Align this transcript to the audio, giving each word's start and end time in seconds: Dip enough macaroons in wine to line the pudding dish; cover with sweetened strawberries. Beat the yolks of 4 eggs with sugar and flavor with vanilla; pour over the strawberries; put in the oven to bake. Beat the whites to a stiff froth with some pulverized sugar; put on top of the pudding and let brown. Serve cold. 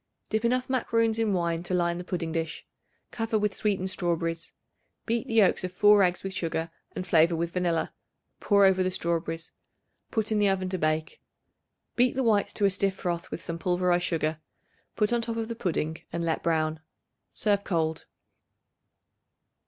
Dip 0.31 0.43
enough 0.43 0.67
macaroons 0.67 1.19
in 1.19 1.31
wine 1.31 1.61
to 1.61 1.75
line 1.75 1.99
the 1.99 2.03
pudding 2.03 2.31
dish; 2.31 2.65
cover 3.11 3.37
with 3.37 3.55
sweetened 3.55 3.91
strawberries. 3.91 4.51
Beat 5.05 5.27
the 5.27 5.35
yolks 5.35 5.63
of 5.63 5.71
4 5.73 6.01
eggs 6.01 6.23
with 6.23 6.33
sugar 6.33 6.71
and 6.95 7.05
flavor 7.05 7.35
with 7.35 7.51
vanilla; 7.51 7.93
pour 8.39 8.65
over 8.65 8.81
the 8.81 8.89
strawberries; 8.89 9.51
put 10.09 10.31
in 10.31 10.39
the 10.39 10.49
oven 10.49 10.69
to 10.69 10.79
bake. 10.79 11.21
Beat 11.95 12.15
the 12.15 12.23
whites 12.23 12.51
to 12.53 12.65
a 12.65 12.71
stiff 12.71 12.95
froth 12.95 13.29
with 13.29 13.43
some 13.43 13.59
pulverized 13.59 14.03
sugar; 14.05 14.39
put 14.95 15.13
on 15.13 15.21
top 15.21 15.37
of 15.37 15.49
the 15.49 15.55
pudding 15.55 15.99
and 16.11 16.23
let 16.23 16.41
brown. 16.41 16.79
Serve 17.31 17.63
cold. 17.63 18.07